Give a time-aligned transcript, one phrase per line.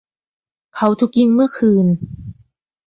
[0.75, 1.87] เขาถูกยิงเมื่อคืน